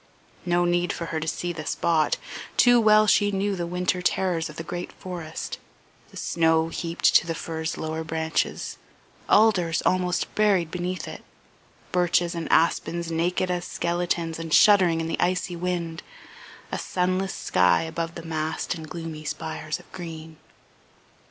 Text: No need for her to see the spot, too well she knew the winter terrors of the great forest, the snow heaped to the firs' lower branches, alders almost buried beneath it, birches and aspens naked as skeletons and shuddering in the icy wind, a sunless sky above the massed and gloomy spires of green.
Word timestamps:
No 0.47 0.65
need 0.65 0.91
for 0.91 1.05
her 1.13 1.19
to 1.19 1.27
see 1.27 1.53
the 1.53 1.63
spot, 1.63 2.17
too 2.57 2.81
well 2.81 3.05
she 3.05 3.29
knew 3.29 3.55
the 3.55 3.67
winter 3.67 4.01
terrors 4.01 4.49
of 4.49 4.55
the 4.55 4.63
great 4.63 4.91
forest, 4.93 5.59
the 6.09 6.17
snow 6.17 6.69
heaped 6.69 7.13
to 7.13 7.27
the 7.27 7.35
firs' 7.35 7.77
lower 7.77 8.03
branches, 8.03 8.79
alders 9.29 9.83
almost 9.85 10.33
buried 10.33 10.71
beneath 10.71 11.07
it, 11.07 11.23
birches 11.91 12.33
and 12.33 12.51
aspens 12.51 13.11
naked 13.11 13.51
as 13.51 13.65
skeletons 13.65 14.39
and 14.39 14.55
shuddering 14.55 15.01
in 15.01 15.07
the 15.07 15.19
icy 15.21 15.55
wind, 15.55 16.01
a 16.71 16.79
sunless 16.79 17.35
sky 17.35 17.83
above 17.83 18.15
the 18.15 18.23
massed 18.25 18.73
and 18.73 18.89
gloomy 18.89 19.23
spires 19.23 19.77
of 19.77 19.85
green. 19.91 20.37